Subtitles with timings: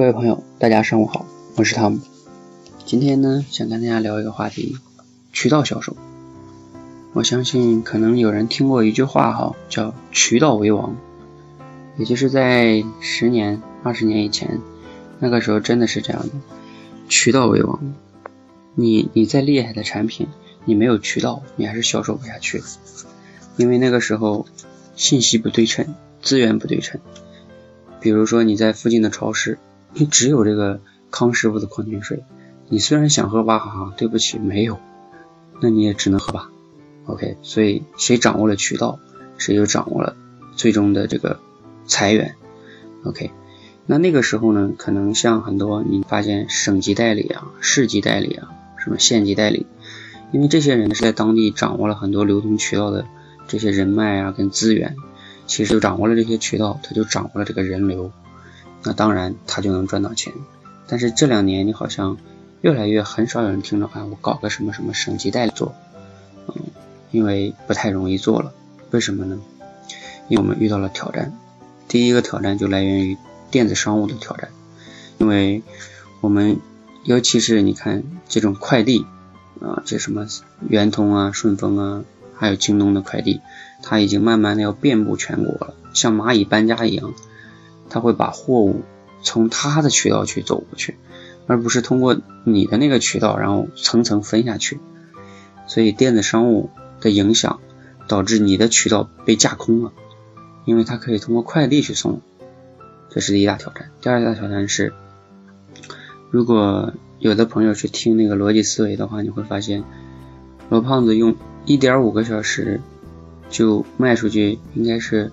[0.00, 2.00] 各位朋友，大家上午好，我是汤姆。
[2.86, 4.78] 今天呢，想跟大家聊一个话题：
[5.30, 5.94] 渠道销售。
[7.12, 10.96] 我相信可能有人听过一句话哈，叫“渠道为王”，
[12.00, 14.62] 也就是在十年、二十年以前，
[15.18, 16.30] 那个时候真的是这样的，
[17.10, 17.92] 渠道为王。
[18.74, 20.28] 你你再厉害的产品，
[20.64, 22.62] 你没有渠道，你还是销售不下去，
[23.58, 24.46] 因为那个时候
[24.96, 27.02] 信息不对称，资源不对称。
[28.00, 29.58] 比如说你在附近的超市。
[29.92, 30.80] 你只有这个
[31.10, 32.24] 康师傅的矿泉水，
[32.68, 34.78] 你虽然想喝娃哈哈，对不起，没有，
[35.60, 36.50] 那你也只能喝吧。
[37.06, 39.00] OK，所以谁掌握了渠道，
[39.36, 40.16] 谁就掌握了
[40.54, 41.40] 最终的这个
[41.86, 42.36] 财源。
[43.02, 43.32] OK，
[43.86, 49.66] 那那个时候呢，可能像很多你发现省级代理啊、市级代理啊、什么县级代理，
[50.30, 53.06] 因为这些人是在当地掌握了很多流通渠道的
[53.48, 54.94] 这些人脉啊跟资源，
[55.46, 58.12] 其实就掌握了这些渠道，他就掌握了这个人流。
[58.82, 60.32] 那当然，他就能赚到钱。
[60.86, 62.16] 但是这两年，你好像
[62.62, 65.74] 越来越很少有人听到，哎，我搞个什么什么省级代理做，
[66.48, 66.54] 嗯，
[67.10, 68.52] 因为不太容易做了。
[68.90, 69.38] 为什么呢？
[70.28, 71.32] 因为我们遇到了挑战。
[71.88, 73.18] 第一个挑战就来源于
[73.50, 74.48] 电子商务的挑战，
[75.18, 75.62] 因为
[76.20, 76.58] 我们
[77.04, 79.04] 尤其是你看这种快递
[79.60, 80.26] 啊，这什么
[80.68, 83.40] 圆通啊、顺丰啊，还有京东的快递，
[83.82, 87.12] 它已经慢慢的要遍布全国了，像蚂蚁搬家一样。
[87.90, 88.82] 他会把货物
[89.22, 90.96] 从他的渠道去走过去，
[91.46, 94.80] 而不是通过你的那个渠道，然后层层分下去。
[95.66, 97.60] 所以电子商务的影响
[98.08, 99.92] 导致你的渠道被架空了，
[100.64, 102.20] 因为它可以通过快递去送，
[103.10, 103.90] 这是第一大挑战。
[104.00, 104.92] 第二大挑战是，
[106.30, 109.84] 如果有的朋友去听那个逻辑思维的话，你会发现
[110.70, 112.80] 罗胖子用一点五个小时
[113.48, 115.30] 就卖出去，应该是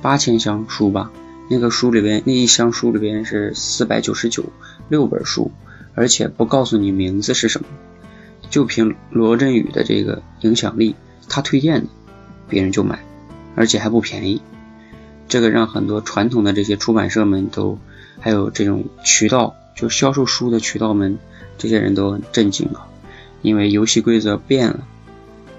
[0.00, 1.10] 八千箱书吧。
[1.48, 4.44] 那个书里边，那一箱书里边是四百九十九
[4.88, 5.52] 六本书，
[5.94, 7.68] 而且不告诉你名字是什么，
[8.50, 10.96] 就凭罗振宇的这个影响力，
[11.28, 11.88] 他推荐的，
[12.48, 12.98] 别人就买，
[13.54, 14.40] 而且还不便宜。
[15.28, 17.78] 这个让很多传统的这些出版社们都，
[18.20, 21.18] 还有这种渠道，就销售书的渠道们，
[21.58, 22.88] 这些人都很震惊啊，
[23.42, 24.86] 因为游戏规则变了，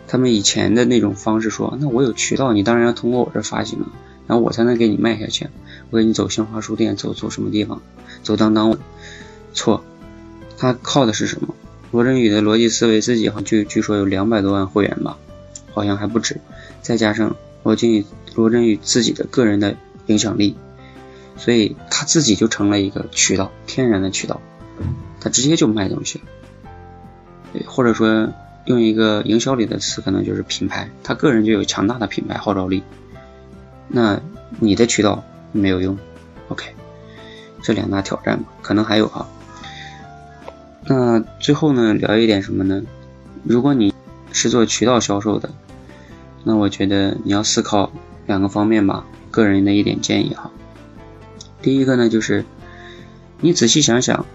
[0.07, 3.88] 他们以前的那种方式说，那我有渠道，你当然要通过我这发行了。
[4.27, 5.47] 然后我才能给你卖下去，
[5.89, 7.81] 我给你走新华书店，走走什么地方，
[8.21, 8.77] 走当当。
[9.53, 9.83] 错，
[10.57, 11.55] 他靠的是什么？
[11.91, 15.17] 罗振宇的逻辑思维自己好像据据说有两百多万会员吧，
[15.73, 16.39] 好像还不止。
[16.81, 18.05] 再加上罗振宇
[18.35, 20.55] 罗振宇自己的个人的影响力，
[21.37, 24.41] 所以他自己就成了一个渠道，天然的渠道，
[25.21, 26.25] 他直接就卖东西了。
[27.66, 28.29] 或者说
[28.66, 32.83] 用一个营销里的词，可能就是品牌，他个人就有强大的品牌号召力。
[33.87, 34.19] 那
[34.59, 35.97] 你的渠道没有用
[36.49, 36.75] ，OK，
[37.61, 39.27] 这两大挑战可能还有啊。
[40.85, 42.83] 那最后呢，聊一点什么呢？
[43.43, 43.93] 如果你
[44.31, 45.49] 是做渠道销售的，
[46.43, 47.91] 那我觉得你要思考
[48.25, 50.51] 两个方面吧，个人的一点建议哈。
[51.61, 52.45] 第一个呢，就是
[53.41, 54.25] 你仔细想想，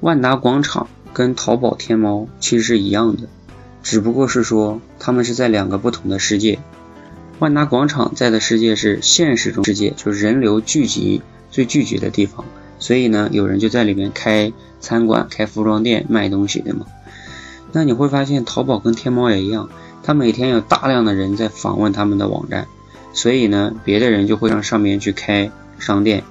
[0.00, 3.28] 万达广场跟淘宝天猫其实是一样的，
[3.82, 6.58] 只不过是说他们是在两个不同的世界。
[7.40, 12.44] 万达广场在的世界是现实中世界，就是人流聚集最聚集的地方，
[12.78, 16.84] 所以呢，有人就在里面开餐馆、开服装店卖东西对吗。
[17.72, 19.70] 那你会发现，淘宝跟天猫也一样，
[20.02, 22.66] 它每天有大量的人在访问他们的网站，
[23.14, 26.24] 所以呢，别的人就会让上面去开商店，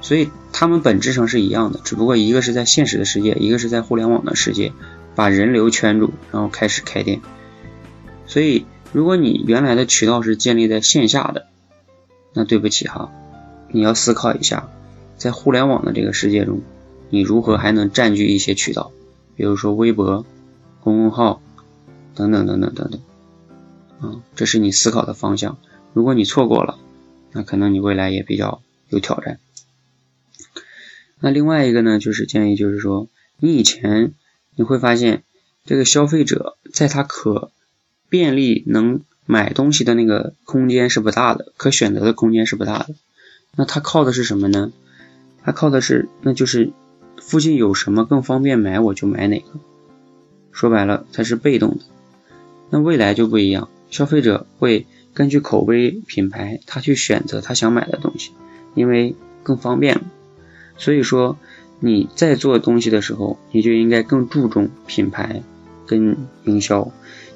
[0.00, 4.72] 所以他们本质上是一样的，只不过一个是在现实的世界，一个是在互联网的世界，
[5.14, 7.20] 把人流圈住，然后开始开店，
[8.26, 8.66] 所以。
[8.94, 11.48] 如果你原来的渠道是建立在线下的，
[12.32, 13.10] 那对不起哈，
[13.68, 14.70] 你要思考一下，
[15.16, 16.62] 在互联网的这个世界中，
[17.10, 18.92] 你如何还能占据一些渠道，
[19.34, 20.24] 比如说微博、
[20.80, 21.42] 公众号
[22.14, 23.00] 等等等等等等，
[24.00, 25.58] 嗯，这是你思考的方向。
[25.92, 26.78] 如果你错过了，
[27.32, 29.40] 那可能你未来也比较有挑战。
[31.18, 33.08] 那另外一个呢，就是建议就是说，
[33.38, 34.12] 你以前
[34.54, 35.24] 你会发现，
[35.64, 37.50] 这个消费者在他可
[38.14, 42.94] 便利能买东西的那个空间是不大的，可选择的空间是不大的。
[43.56, 44.70] 那它靠的是什么呢？
[45.42, 46.70] 它靠的是，那就是
[47.20, 49.46] 附近有什么更方便买，我就买哪个。
[50.52, 51.78] 说白了，它是被动的。
[52.70, 58.30] 那未来就不一样，消费者会根据口碑品牌，他去选择他想买的东西，
[58.76, 60.02] 因为更方便了。
[60.76, 61.36] 所以说，
[61.80, 65.42] 你在做东西的时候，你就应该更注重品牌
[65.88, 66.92] 跟营销。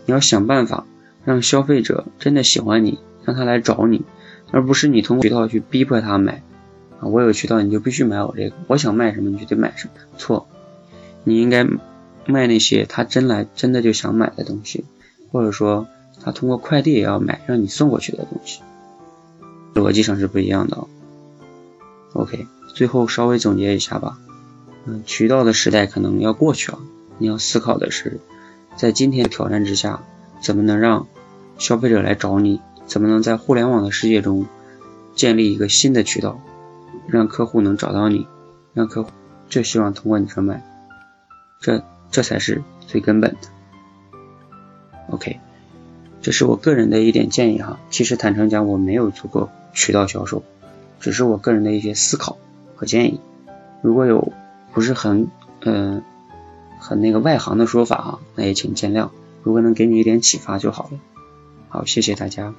[0.09, 0.87] 你要想办法
[1.27, 4.07] 让消费者真的喜欢你，让他来找你，
[4.51, 6.43] 而不是你通过渠道去逼迫他买。
[6.99, 9.93] 啊，我有渠道你就必须买我这个，我想卖什么你就得买什么。
[10.17, 10.49] 错，
[11.25, 11.63] 你应该
[12.25, 14.87] 卖那些他真来真的就想买的东西，
[15.31, 15.87] 或者说
[16.25, 18.63] 他通过快递也要买，让你送过去的东西，
[19.75, 20.87] 逻辑上是不一样的。
[22.15, 24.19] OK，最后稍微总结一下吧。
[24.87, 26.79] 嗯，渠道的时代可能要过去了，
[27.19, 28.19] 你要思考的是，
[28.79, 30.05] 在今天的挑战之下，
[30.41, 31.09] 怎么能让
[31.59, 32.61] 消费者来找你？
[32.87, 34.47] 怎么能在互联网的世界中
[35.17, 36.41] 建立一个新的渠道？
[37.09, 38.29] 让客户能找到你，
[38.75, 39.11] 让客户
[39.49, 40.65] 就希望通过你这买，
[41.61, 41.83] 这
[42.13, 43.49] 这才是最根本的。
[45.11, 45.41] OK，
[46.23, 47.81] 这是我个人的一点建议哈。
[47.91, 50.45] 其实坦诚讲，我没有做过渠道销售，
[51.01, 52.39] 只是我个人的一些思考
[52.77, 53.21] 和建议。
[53.83, 54.33] 如果有
[54.73, 55.29] 不是很
[55.65, 56.05] 嗯
[56.79, 59.11] 很那个外行的说法啊，那也请见谅。
[59.43, 60.99] 如果能给你一点启发就好了。
[61.69, 62.55] 好，谢谢大家。